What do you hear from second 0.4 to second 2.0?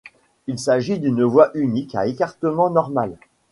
Il s'agit d'une voie unique